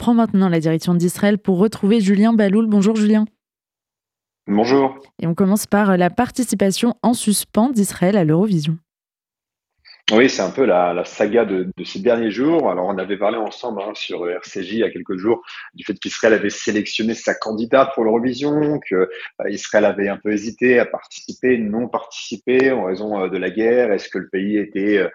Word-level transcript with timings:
prend 0.00 0.14
maintenant 0.14 0.48
la 0.48 0.60
direction 0.60 0.94
d'Israël 0.94 1.36
pour 1.36 1.58
retrouver 1.58 2.00
Julien 2.00 2.32
Baloul. 2.32 2.66
Bonjour 2.66 2.96
Julien. 2.96 3.26
Bonjour. 4.46 4.98
Et 5.22 5.26
on 5.26 5.34
commence 5.34 5.66
par 5.66 5.98
la 5.98 6.08
participation 6.08 6.94
en 7.02 7.12
suspens 7.12 7.68
d'Israël 7.68 8.16
à 8.16 8.24
l'Eurovision. 8.24 8.78
Oui, 10.10 10.30
c'est 10.30 10.40
un 10.40 10.50
peu 10.50 10.64
la, 10.64 11.04
saga 11.04 11.44
de, 11.44 11.70
ces 11.84 12.00
derniers 12.00 12.30
jours. 12.30 12.70
Alors, 12.70 12.86
on 12.86 12.96
avait 12.96 13.18
parlé 13.18 13.36
ensemble 13.36 13.82
hein, 13.82 13.92
sur 13.94 14.28
RCJ 14.28 14.72
il 14.72 14.78
y 14.78 14.82
a 14.82 14.90
quelques 14.90 15.18
jours 15.18 15.42
du 15.74 15.84
fait 15.84 15.94
qu'Israël 16.00 16.32
avait 16.32 16.50
sélectionné 16.50 17.12
sa 17.12 17.34
candidate 17.34 17.90
pour 17.94 18.04
l'Eurovision, 18.04 18.80
que 18.88 18.94
euh, 18.94 19.50
Israël 19.50 19.84
avait 19.84 20.08
un 20.08 20.16
peu 20.16 20.32
hésité 20.32 20.78
à 20.78 20.86
participer, 20.86 21.58
non 21.58 21.88
participer 21.88 22.72
en 22.72 22.84
raison 22.84 23.20
euh, 23.20 23.28
de 23.28 23.36
la 23.36 23.50
guerre. 23.50 23.92
Est-ce 23.92 24.08
que 24.08 24.18
le 24.18 24.28
pays 24.30 24.56
était 24.56 24.96
euh, 24.96 25.04
euh, 25.04 25.08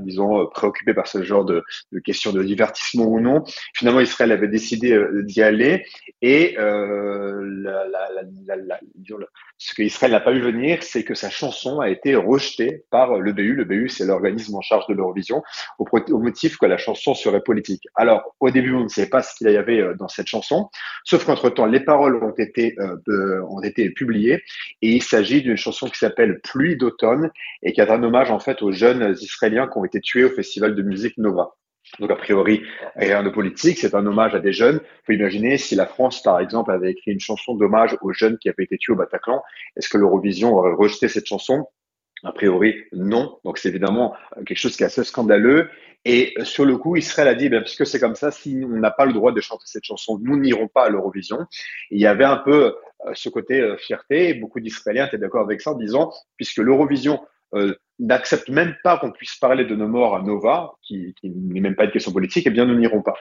disons, 0.00 0.42
euh, 0.42 0.44
préoccupé 0.46 0.94
par 0.94 1.06
ce 1.06 1.22
genre 1.22 1.44
de, 1.44 1.64
questions 2.04 2.32
de 2.32 2.42
divertissement 2.42 3.06
ou 3.06 3.20
non. 3.20 3.44
Finalement, 3.74 4.00
Israël 4.00 4.32
avait 4.32 4.48
décidé 4.48 4.92
euh, 4.92 5.22
d'y 5.22 5.42
aller 5.42 5.84
et 6.22 6.56
euh, 6.58 7.64
ce 9.58 9.74
qu'Israël 9.74 10.12
n'a 10.12 10.20
pas 10.20 10.32
vu 10.32 10.40
venir, 10.40 10.82
c'est 10.82 11.02
que 11.02 11.14
sa 11.14 11.30
chanson 11.30 11.80
a 11.80 11.88
été 11.88 12.14
rejetée 12.14 12.84
par 12.90 13.18
le 13.18 13.32
BU. 13.32 13.54
Le 13.54 13.64
BU, 13.64 13.88
c'est 13.88 14.04
l'organisme 14.04 14.54
en 14.54 14.60
charge 14.60 14.86
de 14.86 14.94
l'Eurovision, 14.94 15.42
au, 15.78 16.18
motif 16.18 16.58
que 16.58 16.66
la 16.66 16.76
chanson 16.76 17.14
serait 17.14 17.40
politique. 17.40 17.82
Alors, 17.94 18.34
au 18.40 18.50
début, 18.50 18.74
on 18.74 18.84
ne 18.84 18.88
savait 18.88 19.08
pas 19.08 19.22
ce 19.22 19.34
qu'il 19.34 19.50
y 19.50 19.56
avait 19.56 19.82
dans 19.98 20.08
cette 20.08 20.26
chanson, 20.26 20.68
sauf 21.04 21.24
qu'entre-temps, 21.24 21.66
les 21.66 21.80
paroles 21.80 22.22
ont 22.22 22.34
été, 22.36 22.76
euh, 22.78 23.42
ont 23.48 23.62
été 23.62 23.90
publiées 23.90 24.42
et 24.82 24.90
il 24.90 25.02
s'agit 25.02 25.42
d'une 25.42 25.56
chanson 25.56 25.86
qui 25.88 25.98
s'appelle 25.98 26.40
Pluie 26.40 26.76
d'automne 26.76 27.30
et 27.62 27.72
qui 27.72 27.80
est 27.80 27.90
un 27.90 28.02
hommage 28.02 28.30
en 28.30 28.38
fait 28.38 28.62
aux 28.62 28.72
jeunes 28.72 29.14
Israéliens 29.20 29.65
qui 29.66 29.78
ont 29.78 29.84
été 29.84 30.00
tués 30.00 30.24
au 30.24 30.30
festival 30.30 30.74
de 30.74 30.82
musique 30.82 31.18
Nova. 31.18 31.54
Donc, 32.00 32.10
a 32.10 32.16
priori, 32.16 32.62
rien 32.96 33.22
de 33.22 33.30
politique, 33.30 33.78
c'est 33.78 33.94
un 33.94 34.04
hommage 34.06 34.34
à 34.34 34.40
des 34.40 34.52
jeunes. 34.52 34.80
Il 34.82 35.06
faut 35.06 35.12
imaginer 35.12 35.56
si 35.56 35.74
la 35.76 35.86
France, 35.86 36.22
par 36.22 36.40
exemple, 36.40 36.72
avait 36.72 36.90
écrit 36.90 37.12
une 37.12 37.20
chanson 37.20 37.54
d'hommage 37.54 37.96
aux 38.02 38.12
jeunes 38.12 38.38
qui 38.38 38.48
avaient 38.48 38.64
été 38.64 38.76
tués 38.76 38.92
au 38.92 38.96
Bataclan, 38.96 39.42
est-ce 39.76 39.88
que 39.88 39.98
l'Eurovision 39.98 40.54
aurait 40.54 40.74
rejeté 40.74 41.08
cette 41.08 41.26
chanson? 41.26 41.66
A 42.24 42.32
priori, 42.32 42.74
non. 42.92 43.38
Donc, 43.44 43.58
c'est 43.58 43.68
évidemment 43.68 44.14
quelque 44.46 44.58
chose 44.58 44.76
qui 44.76 44.82
est 44.82 44.86
assez 44.86 45.04
scandaleux. 45.04 45.70
Et 46.04 46.34
sur 46.42 46.64
le 46.64 46.76
coup, 46.76 46.96
Israël 46.96 47.28
a 47.28 47.34
dit, 47.34 47.48
bien, 47.48 47.60
puisque 47.60 47.86
c'est 47.86 48.00
comme 48.00 48.14
ça, 48.14 48.30
si 48.30 48.62
on 48.64 48.76
n'a 48.78 48.90
pas 48.90 49.06
le 49.06 49.12
droit 49.12 49.32
de 49.32 49.40
chanter 49.40 49.64
cette 49.66 49.84
chanson, 49.84 50.18
nous 50.22 50.36
n'irons 50.36 50.68
pas 50.68 50.86
à 50.86 50.88
l'Eurovision. 50.88 51.46
Il 51.90 52.00
y 52.00 52.06
avait 52.06 52.24
un 52.24 52.36
peu 52.36 52.76
euh, 53.06 53.12
ce 53.14 53.28
côté 53.28 53.60
euh, 53.60 53.76
fierté. 53.76 54.30
Et 54.30 54.34
beaucoup 54.34 54.60
d'Israéliens 54.60 55.06
étaient 55.06 55.18
d'accord 55.18 55.42
avec 55.42 55.60
ça 55.60 55.72
en 55.72 55.74
disant, 55.74 56.12
puisque 56.36 56.58
l'Eurovision 56.58 57.20
euh, 57.54 57.74
n'accepte 57.98 58.48
même 58.48 58.76
pas 58.84 58.98
qu'on 58.98 59.10
puisse 59.10 59.36
parler 59.36 59.64
de 59.64 59.74
nos 59.74 59.88
morts 59.88 60.16
à 60.16 60.22
Nova, 60.22 60.72
qui, 60.82 61.14
qui 61.20 61.30
n'est 61.30 61.60
même 61.60 61.74
pas 61.74 61.84
une 61.84 61.90
question 61.90 62.12
politique, 62.12 62.46
eh 62.46 62.50
bien 62.50 62.66
nous 62.66 62.74
n'irons 62.74 63.02
pas. 63.02 63.14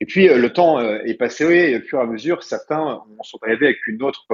Et 0.00 0.06
puis 0.06 0.28
euh, 0.28 0.38
le 0.38 0.52
temps 0.52 0.78
euh, 0.78 0.98
est 1.04 1.14
passé 1.14 1.44
et 1.44 1.76
au 1.78 1.80
fur 1.80 1.98
et 1.98 2.02
à 2.02 2.06
mesure, 2.06 2.42
certains 2.42 3.02
sont 3.22 3.38
arrivés 3.42 3.66
avec 3.66 3.86
une 3.86 4.02
autre, 4.02 4.26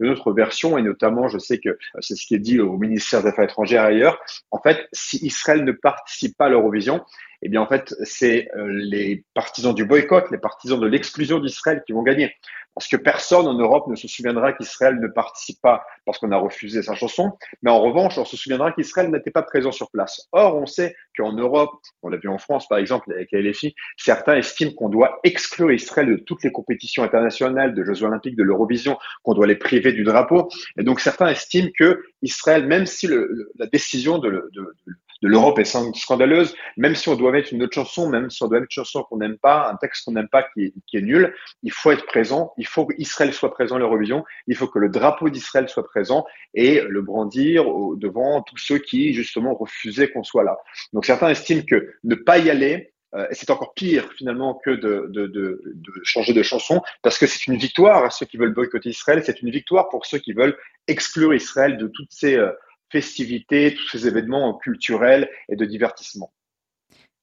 une 0.00 0.10
autre 0.10 0.32
version, 0.32 0.78
et 0.78 0.82
notamment, 0.82 1.28
je 1.28 1.38
sais 1.38 1.58
que 1.58 1.78
c'est 2.00 2.14
ce 2.14 2.26
qui 2.26 2.34
est 2.34 2.38
dit 2.38 2.60
au 2.60 2.76
ministère 2.76 3.22
des 3.22 3.28
Affaires 3.28 3.44
étrangères 3.44 3.84
ailleurs. 3.84 4.18
En 4.50 4.60
fait, 4.60 4.88
si 4.92 5.18
Israël 5.24 5.64
ne 5.64 5.72
participe 5.72 6.36
pas 6.36 6.46
à 6.46 6.48
l'Eurovision, 6.48 7.02
eh 7.44 7.48
bien 7.48 7.60
en 7.60 7.66
fait, 7.66 7.94
c'est 8.02 8.48
les 8.68 9.24
partisans 9.34 9.74
du 9.74 9.84
boycott, 9.84 10.30
les 10.30 10.38
partisans 10.38 10.80
de 10.80 10.86
l'exclusion 10.86 11.38
d'Israël 11.38 11.82
qui 11.86 11.92
vont 11.92 12.02
gagner. 12.02 12.32
Parce 12.74 12.88
que 12.88 12.96
personne 12.96 13.46
en 13.46 13.54
Europe 13.54 13.86
ne 13.86 13.94
se 13.94 14.08
souviendra 14.08 14.52
qu'Israël 14.52 14.98
ne 14.98 15.06
participe 15.06 15.60
pas 15.62 15.86
parce 16.04 16.18
qu'on 16.18 16.32
a 16.32 16.36
refusé 16.36 16.82
sa 16.82 16.94
chanson. 16.94 17.32
Mais 17.62 17.70
en 17.70 17.80
revanche, 17.80 18.18
on 18.18 18.24
se 18.24 18.36
souviendra 18.36 18.72
qu'Israël 18.72 19.10
n'était 19.10 19.30
pas 19.30 19.42
présent 19.42 19.70
sur 19.70 19.90
place. 19.90 20.26
Or, 20.32 20.56
on 20.56 20.66
sait 20.66 20.96
qu'en 21.16 21.32
Europe, 21.32 21.70
on 22.02 22.08
l'a 22.08 22.16
vu 22.16 22.28
en 22.28 22.38
France 22.38 22.66
par 22.66 22.78
exemple 22.78 23.12
avec 23.12 23.30
la 23.30 23.40
LFI, 23.42 23.74
certains 23.96 24.36
estiment 24.36 24.72
qu'on 24.72 24.88
doit 24.88 25.20
exclure 25.22 25.70
Israël 25.70 26.08
de 26.08 26.16
toutes 26.16 26.42
les 26.42 26.50
compétitions 26.50 27.04
internationales, 27.04 27.74
de 27.74 27.84
Jeux 27.84 28.02
Olympiques, 28.02 28.36
de 28.36 28.42
l'Eurovision, 28.42 28.98
qu'on 29.22 29.34
doit 29.34 29.46
les 29.46 29.56
priver 29.56 29.92
du 29.92 30.02
drapeau. 30.02 30.48
Et 30.76 30.82
donc 30.82 30.98
certains 30.98 31.28
estiment 31.28 31.70
que 31.78 32.02
Israël, 32.22 32.66
même 32.66 32.86
si 32.86 33.06
le, 33.06 33.52
la 33.56 33.66
décision 33.66 34.18
de, 34.18 34.30
de, 34.30 34.74
de 34.86 34.92
de 35.22 35.28
l'Europe 35.28 35.58
est 35.58 35.64
scandaleuse, 35.64 36.54
même 36.76 36.94
si 36.94 37.08
on 37.08 37.16
doit 37.16 37.32
mettre 37.32 37.52
une 37.52 37.62
autre 37.62 37.74
chanson, 37.74 38.08
même 38.08 38.30
si 38.30 38.42
on 38.42 38.48
doit 38.48 38.60
mettre 38.60 38.70
une 38.70 38.84
chanson 38.84 39.02
qu'on 39.04 39.18
n'aime 39.18 39.38
pas, 39.38 39.70
un 39.70 39.76
texte 39.76 40.04
qu'on 40.04 40.12
n'aime 40.12 40.28
pas 40.28 40.46
qui 40.54 40.72
est, 40.92 41.00
nul, 41.00 41.34
il 41.62 41.72
faut 41.72 41.90
être 41.90 42.06
présent, 42.06 42.52
il 42.58 42.66
faut 42.66 42.86
qu'Israël 42.86 43.32
soit 43.32 43.52
présent 43.52 43.76
à 43.76 43.78
l'Eurovision, 43.78 44.24
il 44.46 44.56
faut 44.56 44.66
que 44.66 44.78
le 44.78 44.88
drapeau 44.88 45.30
d'Israël 45.30 45.68
soit 45.68 45.84
présent 45.84 46.26
et 46.52 46.80
le 46.80 47.02
brandir 47.02 47.64
devant 47.96 48.42
tous 48.42 48.58
ceux 48.58 48.78
qui 48.78 49.14
justement 49.14 49.54
refusaient 49.54 50.10
qu'on 50.10 50.24
soit 50.24 50.44
là. 50.44 50.58
Donc 50.92 51.06
certains 51.06 51.30
estiment 51.30 51.62
que 51.68 51.94
ne 52.04 52.14
pas 52.14 52.38
y 52.38 52.50
aller, 52.50 52.92
euh, 53.14 53.26
c'est 53.30 53.50
encore 53.50 53.74
pire 53.74 54.10
finalement 54.16 54.60
que 54.64 54.70
de, 54.70 55.06
de, 55.08 55.26
de, 55.26 55.62
de, 55.64 55.92
changer 56.02 56.32
de 56.32 56.42
chanson, 56.42 56.82
parce 57.02 57.16
que 57.16 57.26
c'est 57.26 57.46
une 57.46 57.56
victoire 57.56 58.04
à 58.04 58.10
ceux 58.10 58.26
qui 58.26 58.36
veulent 58.36 58.54
boycotter 58.54 58.90
Israël, 58.90 59.22
c'est 59.24 59.40
une 59.40 59.50
victoire 59.50 59.88
pour 59.88 60.04
ceux 60.04 60.18
qui 60.18 60.32
veulent 60.32 60.56
exclure 60.88 61.32
Israël 61.34 61.78
de 61.78 61.86
toutes 61.88 62.10
ces... 62.10 62.36
Euh, 62.36 62.50
festivités, 62.90 63.74
tous 63.74 63.88
ces 63.88 64.06
événements 64.06 64.54
culturels 64.54 65.28
et 65.48 65.56
de 65.56 65.64
divertissement. 65.64 66.32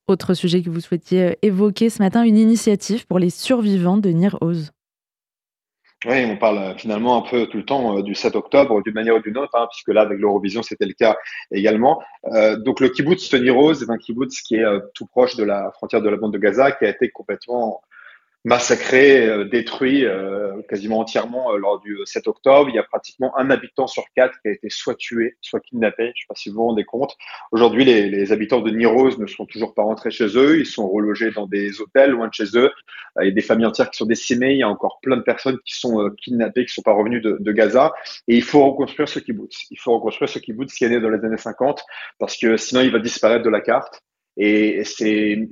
Autre 0.08 0.34
sujet 0.34 0.62
que 0.62 0.70
vous 0.70 0.82
souhaitiez 0.82 1.24
euh, 1.24 1.34
évoquer 1.42 1.90
ce 1.90 2.02
matin, 2.02 2.24
une 2.24 2.38
initiative 2.38 3.08
pour 3.08 3.20
les 3.20 3.30
survivants 3.30 3.98
de 3.98 4.10
Nir 4.10 4.38
Oz. 4.42 4.72
Oui, 6.06 6.26
on 6.26 6.36
parle 6.36 6.58
euh, 6.58 6.76
finalement 6.76 7.18
un 7.18 7.30
peu 7.30 7.46
tout 7.46 7.58
le 7.58 7.66
temps 7.66 7.98
euh, 7.98 8.02
du 8.02 8.14
7 8.14 8.36
octobre, 8.36 8.82
d'une 8.82 8.94
manière 8.94 9.16
ou 9.16 9.22
d'une 9.22 9.38
autre, 9.38 9.56
hein, 9.56 9.68
puisque 9.72 9.88
là, 9.90 10.02
avec 10.02 10.20
l'Eurovision, 10.20 10.64
c'était 10.64 10.86
le 10.86 10.94
cas 10.94 11.16
également. 11.52 12.02
donc, 12.58 12.82
le 12.82 12.90
kibbutz 12.90 13.30
de 13.30 13.38
Nir 13.38 13.58
Oz, 13.58 13.80
c'est 13.80 13.90
un 13.90 13.98
kibbutz 13.98 14.42
qui 14.42 14.56
est 14.56 14.66
tout 14.96 15.06
proche 15.06 15.36
de 15.36 15.44
la 15.44 15.72
frontière 15.72 16.02
de 16.02 16.10
la 16.10 16.18
bande 16.18 16.34
de 16.34 16.40
Gaza, 16.40 16.72
qui 16.72 16.86
a 16.86 16.90
été 16.90 17.10
complètement 17.10 17.82
massacré, 18.44 19.28
euh, 19.28 19.46
détruit 19.46 20.06
euh, 20.06 20.62
quasiment 20.68 21.00
entièrement 21.00 21.54
euh, 21.54 21.58
lors 21.58 21.80
du 21.80 21.98
7 22.06 22.28
octobre. 22.28 22.70
Il 22.70 22.76
y 22.76 22.80
a 22.80 22.84
pratiquement 22.84 23.38
un 23.38 23.50
habitant 23.52 23.86
sur 23.88 24.04
quatre 24.16 24.40
qui 24.42 24.48
a 24.48 24.52
été 24.52 24.70
soit 24.70 24.96
tué, 24.96 25.38
soit 25.42 25.60
kidnappé. 25.60 26.06
Je 26.06 26.10
ne 26.10 26.14
sais 26.14 26.26
pas 26.28 26.36
si 26.36 26.50
vous 26.50 26.56
vous 26.56 26.68
rendez 26.68 26.84
compte. 26.84 27.16
Aujourd'hui, 27.52 27.86
les, 27.86 28.10
les, 28.10 28.32
habitants 28.32 28.62
de 28.62 28.72
Niroz 28.72 29.20
ne 29.20 29.28
sont 29.28 29.46
toujours 29.46 29.76
pas 29.76 29.84
rentrés 29.84 30.10
chez 30.10 30.38
eux. 30.38 30.60
Ils 30.60 30.66
sont 30.66 30.90
relogés 30.90 31.32
dans 31.32 31.46
des 31.46 31.82
hôtels 31.82 32.12
loin 32.12 32.28
de 32.28 32.34
chez 32.34 32.58
eux. 32.58 32.72
Il 33.22 33.26
y 33.26 33.32
a 33.32 33.32
des 33.32 33.42
familles 33.42 33.68
entières 33.68 33.92
qui 33.92 33.98
sont 33.98 34.06
décimées. 34.06 34.54
Il 34.54 34.58
y 34.58 34.64
a 34.64 34.70
encore 34.70 35.00
plein 35.02 35.18
de 35.18 35.22
personnes 35.22 35.58
qui 35.66 35.78
sont 35.78 36.10
kidnappées, 36.24 36.66
qui 36.66 36.74
sont 36.74 36.82
pas 36.82 36.94
revenues 36.94 37.22
de, 37.22 37.38
de, 37.40 37.52
Gaza. 37.52 37.94
Et 38.28 38.38
il 38.38 38.44
faut 38.44 38.64
reconstruire 38.72 39.08
ce 39.08 39.20
kibbutz. 39.20 39.68
Il 39.70 39.80
faut 39.80 39.94
reconstruire 39.94 40.30
ce 40.30 40.40
kibbutz 40.40 40.74
qui 40.74 40.86
est 40.86 40.90
né 40.90 41.00
dans 41.00 41.10
les 41.10 41.24
années 41.24 41.38
50 41.38 41.84
parce 42.18 42.38
que 42.38 42.58
sinon 42.58 42.82
il 42.82 42.92
va 42.92 43.00
disparaître 43.00 43.44
de 43.44 43.50
la 43.50 43.62
carte. 43.62 44.02
Et 44.38 44.84
c'est 44.86 45.50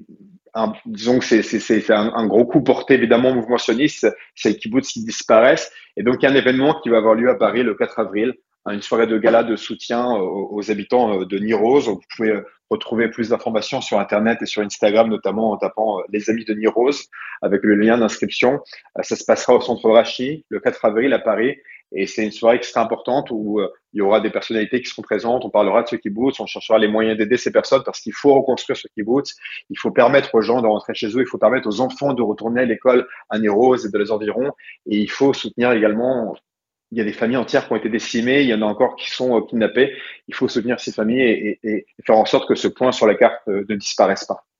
un, 0.63 0.73
disons 0.85 1.19
que 1.19 1.25
c'est 1.25 1.91
un, 1.91 2.27
gros 2.27 2.45
coup 2.45 2.61
porté 2.61 2.95
évidemment 2.95 3.29
au 3.29 3.35
mouvement 3.35 3.57
sioniste, 3.57 4.07
c'est 4.35 4.49
les 4.49 4.81
qui 4.81 5.03
disparaissent. 5.03 5.71
Et 5.97 6.03
donc, 6.03 6.17
il 6.19 6.23
y 6.23 6.27
a 6.27 6.31
un 6.31 6.35
événement 6.35 6.79
qui 6.81 6.89
va 6.89 6.97
avoir 6.97 7.15
lieu 7.15 7.29
à 7.29 7.35
Paris 7.35 7.63
le 7.63 7.75
4 7.75 7.99
avril, 7.99 8.33
hein, 8.65 8.73
une 8.73 8.81
soirée 8.81 9.07
de 9.07 9.17
gala 9.17 9.43
de 9.43 9.55
soutien 9.55 10.05
aux, 10.11 10.71
habitants 10.71 11.21
euh, 11.21 11.25
de 11.25 11.37
Niroz. 11.37 11.89
Vous 11.89 12.01
pouvez 12.15 12.31
euh, 12.31 12.45
retrouver 12.69 13.09
plus 13.09 13.29
d'informations 13.29 13.81
sur 13.81 13.99
Internet 13.99 14.41
et 14.41 14.45
sur 14.45 14.61
Instagram, 14.61 15.09
notamment 15.09 15.51
en 15.51 15.57
tapant 15.57 15.99
euh, 15.99 16.03
les 16.09 16.29
amis 16.29 16.45
de 16.45 16.53
Niroz 16.53 17.07
avec 17.41 17.61
le 17.63 17.75
lien 17.75 17.97
d'inscription. 17.97 18.59
Ça 19.01 19.15
se 19.15 19.23
passera 19.25 19.55
au 19.55 19.61
centre 19.61 19.89
Rachi 19.89 20.45
le 20.49 20.59
4 20.59 20.85
avril 20.85 21.13
à 21.13 21.19
Paris. 21.19 21.57
Et 21.91 22.05
c'est 22.05 22.23
une 22.23 22.31
soirée 22.31 22.59
qui 22.59 22.69
sera 22.69 22.81
importante 22.81 23.29
où 23.31 23.59
euh, 23.59 23.67
il 23.93 23.97
y 23.97 24.01
aura 24.01 24.21
des 24.21 24.29
personnalités 24.29 24.81
qui 24.81 24.89
seront 24.89 25.01
présentes. 25.01 25.43
On 25.43 25.49
parlera 25.49 25.81
de 25.81 25.87
ce 25.87 25.95
kibbutz, 25.95 26.39
on 26.39 26.45
cherchera 26.45 26.77
les 26.77 26.87
moyens 26.87 27.17
d'aider 27.17 27.37
ces 27.37 27.51
personnes 27.51 27.81
parce 27.83 27.99
qu'il 28.01 28.13
faut 28.13 28.33
reconstruire 28.33 28.77
ce 28.77 28.87
kibbutz. 28.93 29.35
Il 29.69 29.77
faut 29.77 29.91
permettre 29.91 30.35
aux 30.35 30.41
gens 30.41 30.61
de 30.61 30.67
rentrer 30.67 30.93
chez 30.93 31.07
eux. 31.07 31.21
Il 31.21 31.25
faut 31.25 31.39
permettre 31.39 31.67
aux 31.67 31.81
enfants 31.81 32.13
de 32.13 32.21
retourner 32.21 32.61
à 32.61 32.65
l'école 32.65 33.07
à 33.29 33.39
Néros 33.39 33.77
et 33.77 33.89
de 33.89 33.97
les 33.97 34.11
environs. 34.11 34.51
Et 34.85 34.97
il 34.97 35.09
faut 35.09 35.33
soutenir 35.33 35.71
également. 35.71 36.35
Il 36.91 36.97
y 36.97 37.01
a 37.01 37.03
des 37.03 37.13
familles 37.13 37.37
entières 37.37 37.67
qui 37.67 37.73
ont 37.73 37.77
été 37.77 37.89
décimées. 37.89 38.41
Il 38.41 38.47
y 38.49 38.53
en 38.53 38.61
a 38.61 38.65
encore 38.65 38.95
qui 38.95 39.09
sont 39.09 39.37
euh, 39.37 39.41
kidnappées. 39.41 39.95
Il 40.27 40.35
faut 40.35 40.47
soutenir 40.47 40.79
ces 40.79 40.91
familles 40.91 41.57
et, 41.63 41.85
faire 42.05 42.17
en 42.17 42.25
sorte 42.25 42.47
que 42.47 42.55
ce 42.55 42.67
point 42.67 42.91
sur 42.91 43.07
la 43.07 43.15
carte 43.15 43.41
euh, 43.47 43.65
ne 43.67 43.75
disparaisse 43.75 44.25
pas. 44.25 44.45